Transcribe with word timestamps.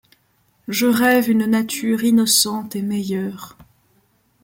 Je 0.67 0.87
rêve 0.87 1.29
une 1.29 1.45
nature 1.45 2.03
innocente 2.03 2.75
et 2.75 2.81
meilleure; 2.81 3.55